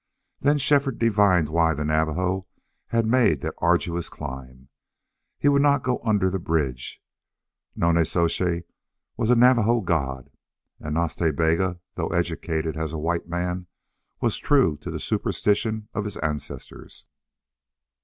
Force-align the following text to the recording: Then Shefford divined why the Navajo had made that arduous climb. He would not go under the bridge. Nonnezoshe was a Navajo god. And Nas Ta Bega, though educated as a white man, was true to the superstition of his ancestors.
Then 0.39 0.57
Shefford 0.57 0.97
divined 0.97 1.47
why 1.49 1.75
the 1.75 1.85
Navajo 1.85 2.47
had 2.87 3.05
made 3.05 3.41
that 3.41 3.53
arduous 3.59 4.09
climb. 4.09 4.69
He 5.37 5.47
would 5.47 5.61
not 5.61 5.83
go 5.83 6.01
under 6.03 6.27
the 6.31 6.39
bridge. 6.39 6.99
Nonnezoshe 7.77 8.63
was 9.15 9.29
a 9.29 9.35
Navajo 9.35 9.81
god. 9.81 10.31
And 10.79 10.95
Nas 10.95 11.13
Ta 11.13 11.31
Bega, 11.31 11.79
though 11.93 12.07
educated 12.07 12.75
as 12.75 12.93
a 12.93 12.97
white 12.97 13.27
man, 13.27 13.67
was 14.21 14.37
true 14.37 14.75
to 14.77 14.89
the 14.89 14.99
superstition 14.99 15.87
of 15.93 16.05
his 16.05 16.17
ancestors. 16.17 17.05